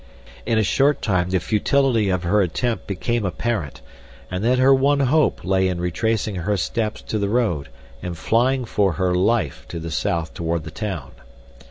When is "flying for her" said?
8.17-9.13